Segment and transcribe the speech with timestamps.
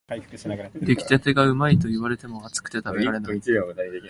[0.07, 3.39] 出来たてがうまいと言われても、熱くて食べられない